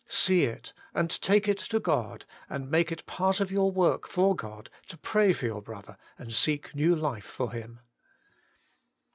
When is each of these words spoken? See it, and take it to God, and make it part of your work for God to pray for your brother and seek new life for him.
See 0.07 0.45
it, 0.45 0.73
and 0.95 1.11
take 1.21 1.47
it 1.47 1.59
to 1.59 1.79
God, 1.79 2.25
and 2.49 2.71
make 2.71 2.91
it 2.91 3.05
part 3.05 3.39
of 3.39 3.51
your 3.51 3.69
work 3.71 4.07
for 4.07 4.35
God 4.35 4.71
to 4.87 4.97
pray 4.97 5.31
for 5.31 5.45
your 5.45 5.61
brother 5.61 5.95
and 6.17 6.33
seek 6.33 6.73
new 6.73 6.95
life 6.95 7.23
for 7.23 7.51
him. 7.51 7.81